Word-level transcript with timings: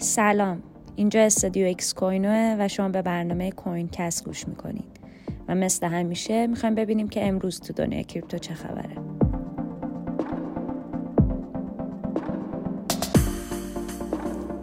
سلام. 0.00 0.62
اینجا 0.96 1.20
استودیو 1.20 1.66
اکس 1.66 1.94
کوینوه 1.94 2.56
و 2.58 2.68
شما 2.68 2.88
به 2.88 3.02
برنامه 3.02 3.50
کوین 3.50 3.88
کست 3.88 4.24
گوش 4.24 4.48
می‌کنید. 4.48 5.00
و 5.48 5.54
مثل 5.54 5.86
همیشه 5.86 6.46
می‌خوایم 6.46 6.74
ببینیم 6.74 7.08
که 7.08 7.28
امروز 7.28 7.60
تو 7.60 7.72
دنیا 7.72 8.02
کریپتو 8.02 8.38
چه 8.38 8.54
خبره. 8.54 8.96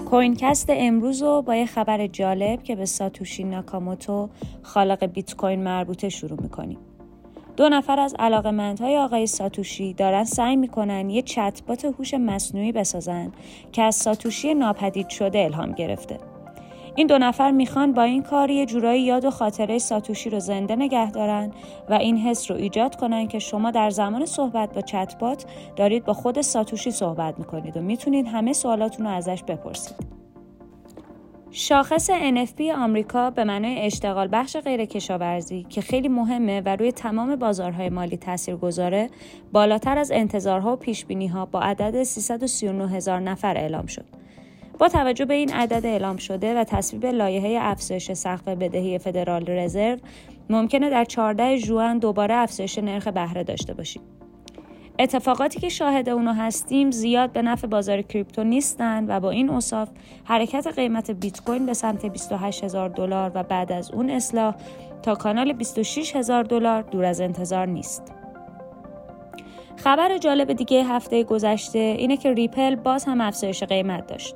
کوینکست 0.06 0.68
امروز 0.70 1.22
رو 1.22 1.42
با 1.42 1.56
یه 1.56 1.66
خبر 1.66 2.08
جالب 2.08 2.64
که 2.64 2.76
به 2.76 2.86
ساتوشی 2.86 3.44
ناکاموتو 3.44 4.30
خالق 4.62 5.06
بیت 5.06 5.36
کوین 5.36 5.64
مربوطه 5.64 6.10
شروع 6.10 6.42
می‌کنیم. 6.42 6.78
دو 7.58 7.70
نفر 7.70 8.00
از 8.00 8.16
علاقمندهای 8.20 8.98
آقای 8.98 9.28
ساتوشی 9.28 9.94
دارن 9.94 10.24
سعی 10.24 10.56
می‌کنن 10.56 11.10
یه 11.10 11.22
چتبات 11.22 11.86
هوش 11.86 12.14
مصنوعی 12.14 12.72
بسازن 12.72 13.32
که 13.72 13.82
از 13.82 13.96
ساتوشی 13.96 14.54
ناپدید 14.54 15.10
شده 15.10 15.40
الهام 15.40 15.72
گرفته. 15.72 16.18
این 16.96 17.08
دو 17.08 17.18
نفر 17.18 17.52
می‌خوان 17.52 17.94
با 17.94 18.04
این 18.04 18.24
کار 18.24 18.50
یه 18.50 18.66
جورایی 18.66 19.02
یاد 19.02 19.26
و 19.26 19.32
خاطره 19.32 19.78
ساتوشی 19.78 20.30
رو 20.30 20.40
زنده 20.40 20.76
نگه 20.76 21.12
دارن 21.12 21.52
و 21.90 21.94
این 21.94 22.18
حس 22.18 22.52
رو 22.52 22.58
ایجاد 22.58 22.96
کنن 22.96 23.28
که 23.28 23.40
شما 23.40 23.72
در 23.72 23.90
زمان 23.90 24.26
صحبت 24.26 24.74
با 24.74 24.82
چتبات 24.82 25.46
دارید 25.76 26.06
با 26.06 26.14
خود 26.14 26.42
ساتوشی 26.42 26.92
صحبت 26.92 27.40
می‌کنید 27.40 27.78
و 27.78 27.82
می‌تونید 27.82 28.28
همه 28.28 28.54
سوالاتون 28.54 29.06
رو 29.06 29.12
ازش 29.12 29.44
بپرسید. 29.44 30.25
شاخص 31.58 32.12
NFP 32.12 32.62
آمریکا 32.62 33.30
به 33.30 33.44
معنای 33.44 33.80
اشتغال 33.80 34.30
بخش 34.32 34.58
غیر 34.58 34.86
کشاورزی 34.86 35.66
که 35.70 35.82
خیلی 35.82 36.08
مهمه 36.08 36.62
و 36.62 36.76
روی 36.76 36.92
تمام 36.92 37.36
بازارهای 37.36 37.90
مالی 37.90 38.18
تاثیر 38.18 38.56
گذاره 38.56 39.10
بالاتر 39.52 39.98
از 39.98 40.12
انتظارها 40.12 40.74
و 40.74 40.76
پیش 40.76 41.06
ها 41.34 41.46
با 41.46 41.62
عدد 41.62 42.04
339 42.04 42.90
هزار 42.90 43.20
نفر 43.20 43.58
اعلام 43.58 43.86
شد. 43.86 44.06
با 44.80 44.88
توجه 44.88 45.26
به 45.26 45.34
این 45.34 45.54
عدد 45.54 45.86
اعلام 45.86 46.18
شده 46.18 46.60
و 46.60 46.64
تصویب 46.64 47.06
لایحه 47.06 47.58
افزایش 47.62 48.12
سقف 48.12 48.48
بدهی 48.48 49.00
فدرال 49.00 49.50
رزرو 49.50 49.98
ممکنه 50.50 50.90
در 50.90 51.06
14 51.06 51.58
ژوئن 51.58 51.98
دوباره 51.98 52.36
افزایش 52.36 52.80
نرخ 52.80 53.08
بهره 53.08 53.44
داشته 53.44 53.74
باشیم. 53.74 54.02
اتفاقاتی 55.00 55.60
که 55.60 55.70
شاهد 55.70 56.10
اونو 56.10 56.34
هستیم 56.34 56.92
زیاد 56.92 57.32
به 57.32 57.42
نفع 57.42 57.68
بازار 57.68 58.02
کریپتو 58.02 58.44
نیستن 58.44 59.06
و 59.08 59.20
با 59.20 59.30
این 59.30 59.50
اوصاف 59.50 59.90
حرکت 60.24 60.68
قیمت 60.68 61.12
بیت 61.12 61.42
کوین 61.42 61.66
به 61.66 61.74
سمت 61.74 62.06
28 62.06 62.64
هزار 62.64 62.90
دلار 62.90 63.32
و 63.36 63.44
بعد 63.44 63.72
از 63.72 63.92
اون 63.92 64.10
اصلاح 64.10 64.56
تا 65.02 65.16
کانال 65.16 65.54
26 65.54 66.16
هزار 66.16 66.44
دلار 66.44 66.82
دور 66.82 67.06
از 67.06 67.22
انتظار 67.22 67.68
نیست. 67.68 68.04
خبر 69.76 70.18
جالب 70.18 70.54
دیگه 70.54 70.84
هفته 70.84 71.24
گذشته 71.24 71.80
اینه 71.80 72.18
که 72.18 72.34
ریپل 72.34 72.76
باز 72.76 73.06
هم 73.06 73.22
افزایش 73.22 73.64
قیمت 73.64 74.08
داشت. 74.08 74.36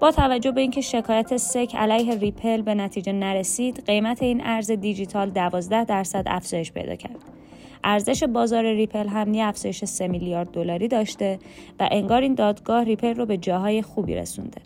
با 0.00 0.10
توجه 0.10 0.50
به 0.50 0.60
اینکه 0.60 0.80
شکایت 0.80 1.36
SEC 1.36 1.76
علیه 1.76 2.14
ریپل 2.14 2.62
به 2.62 2.74
نتیجه 2.74 3.12
نرسید، 3.12 3.82
قیمت 3.86 4.22
این 4.22 4.40
ارز 4.44 4.70
دیجیتال 4.70 5.30
12 5.30 5.84
درصد 5.84 6.24
افزایش 6.26 6.72
پیدا 6.72 6.94
کرد. 6.96 7.37
ارزش 7.84 8.24
بازار 8.24 8.64
ریپل 8.64 9.08
هم 9.08 9.34
یه 9.34 9.44
افزایش 9.44 9.84
3 9.84 10.08
میلیارد 10.08 10.50
دلاری 10.50 10.88
داشته 10.88 11.38
و 11.80 11.88
انگار 11.90 12.22
این 12.22 12.34
دادگاه 12.34 12.84
ریپل 12.84 13.14
رو 13.14 13.26
به 13.26 13.36
جاهای 13.36 13.82
خوبی 13.82 14.14
رسونده. 14.14 14.60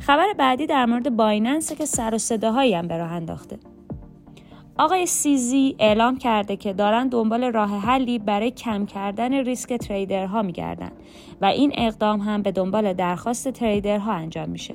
خبر 0.00 0.32
بعدی 0.38 0.66
در 0.66 0.86
مورد 0.86 1.16
بایننس 1.16 1.72
که 1.72 1.86
سر 1.86 2.14
و 2.14 2.18
صداهایی 2.18 2.74
هم 2.74 2.88
به 2.88 2.96
راه 2.96 3.12
انداخته. 3.12 3.58
آقای 4.78 5.06
سیزی 5.06 5.76
اعلام 5.78 6.18
کرده 6.18 6.56
که 6.56 6.72
دارن 6.72 7.08
دنبال 7.08 7.44
راه 7.44 7.80
حلی 7.80 8.18
برای 8.18 8.50
کم 8.50 8.86
کردن 8.86 9.32
ریسک 9.32 9.72
تریدرها 9.72 10.42
میگردن 10.42 10.90
و 11.40 11.46
این 11.46 11.72
اقدام 11.74 12.20
هم 12.20 12.42
به 12.42 12.52
دنبال 12.52 12.92
درخواست 12.92 13.48
تریدرها 13.48 14.12
انجام 14.12 14.48
میشه. 14.48 14.74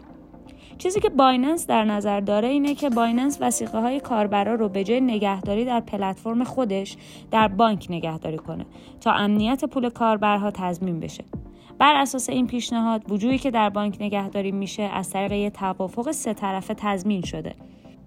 چیزی 0.80 1.00
که 1.00 1.10
بایننس 1.10 1.68
در 1.68 1.84
نظر 1.84 2.20
داره 2.20 2.48
اینه 2.48 2.76
که 2.76 2.90
بایننس 2.90 3.38
وثیقه 3.42 3.80
های 3.80 4.00
کاربرا 4.00 4.56
رو 4.56 4.70
به 4.70 4.84
جای 4.84 5.02
نگهداری 5.02 5.66
در 5.66 5.80
پلتفرم 5.80 6.44
خودش 6.44 6.98
در 7.32 7.48
بانک 7.48 7.88
نگهداری 7.90 8.38
کنه 8.38 8.66
تا 9.02 9.12
امنیت 9.12 9.66
پول 9.66 9.90
کاربرها 9.90 10.52
تضمین 10.52 11.00
بشه. 11.00 11.24
بر 11.80 11.96
اساس 11.96 12.30
این 12.30 12.48
پیشنهاد 12.48 13.12
وجوهی 13.12 13.38
که 13.38 13.52
در 13.52 13.70
بانک 13.70 13.98
نگهداری 14.00 14.52
میشه 14.52 14.84
از 14.84 15.10
طریق 15.10 15.32
یه 15.32 15.50
توافق 15.50 16.12
سه 16.12 16.34
طرفه 16.34 16.74
تضمین 16.74 17.22
شده. 17.22 17.56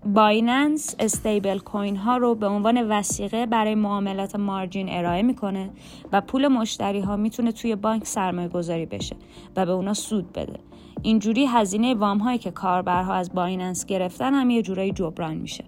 بایننس 0.07 0.97
استیبل 0.99 1.59
کوین 1.59 1.97
ها 1.97 2.17
رو 2.17 2.35
به 2.35 2.47
عنوان 2.47 2.89
وثیقه 2.89 3.47
برای 3.47 3.75
معاملات 3.75 4.37
مارجین 4.37 4.87
ارائه 4.91 5.23
می‌کنه 5.23 5.71
و 6.13 6.21
پول 6.21 6.49
مشتری 6.49 7.01
ها 7.01 7.17
می‌تونه 7.17 7.53
توی 7.53 7.77
بانک 7.77 8.07
سرمایه 8.07 8.49
گذاری 8.49 8.87
بشه 8.87 9.17
و 9.57 9.67
به 9.67 9.73
اونا 9.73 9.95
سود 9.95 10.33
بده 10.33 10.59
اینجوری 11.03 11.47
هزینه 11.47 11.95
وام 11.95 12.19
هایی 12.19 12.39
که 12.39 12.51
کاربرها 12.51 13.15
از 13.15 13.33
بایننس 13.33 13.87
گرفتن 13.87 14.35
هم 14.35 14.51
یه 14.51 14.63
جورایی 14.63 14.93
جبران 14.93 15.35
میشه. 15.35 15.65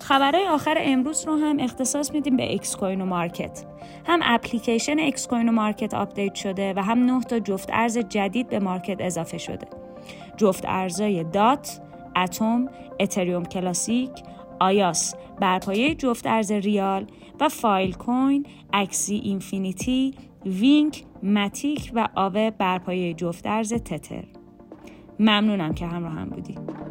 خبرهای 0.00 0.46
آخر 0.46 0.76
امروز 0.80 1.26
رو 1.26 1.36
هم 1.36 1.56
اختصاص 1.60 2.12
میدیم 2.12 2.36
به 2.36 2.54
اکس 2.54 2.76
کوین 2.76 3.00
و 3.00 3.04
market. 3.04 3.64
هم 4.06 4.20
اپلیکیشن 4.22 4.96
اکسکوینو 5.00 5.48
market 5.48 5.94
آپدیت 5.94 6.34
شده 6.34 6.74
و 6.76 6.82
هم 6.82 6.98
نه 6.98 7.20
تا 7.20 7.38
جفت 7.38 7.68
ارز 7.72 7.98
جدید 7.98 8.48
به 8.48 8.58
market 8.58 9.00
اضافه 9.00 9.38
شده. 9.38 9.66
جفت 10.36 10.64
ارزای 10.66 11.24
دات 11.24 11.80
اتم 12.16 12.68
اتریوم 13.00 13.44
کلاسیک 13.44 14.10
EOS 14.60 15.14
برپایه 15.40 15.94
جفت 15.94 16.26
ارز 16.26 16.52
ریال 16.52 17.06
و 17.40 17.48
فایل 17.48 17.94
کوین 17.94 18.46
اکسی 18.72 19.14
اینفینیتی 19.14 20.14
وینک 20.46 21.04
متیک 21.22 21.92
و 21.94 22.08
آوه 22.14 22.50
برپایه 22.50 23.14
جفت 23.14 23.46
ارز 23.46 23.72
تتر. 23.72 24.24
ممنونم 25.20 25.74
که 25.74 25.86
همراه 25.86 26.12
هم 26.12 26.28
بودید 26.28 26.87